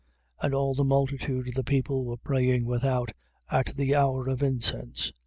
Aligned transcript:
1:10. 0.41 0.45
And 0.47 0.55
all 0.55 0.73
the 0.73 0.83
multitude 0.83 1.49
of 1.49 1.53
the 1.53 1.63
people 1.63 2.05
was 2.07 2.17
praying 2.23 2.65
without, 2.65 3.11
at 3.51 3.75
the 3.75 3.93
hour 3.93 4.27
of 4.29 4.41
incense. 4.41 5.11
1:11. 5.11 5.13